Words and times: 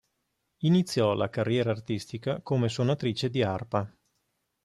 Iniziò 0.61 1.13
la 1.13 1.29
carriera 1.29 1.69
artistica 1.69 2.41
come 2.41 2.69
suonatrice 2.69 3.29
di 3.29 3.43
arpa. 3.43 3.95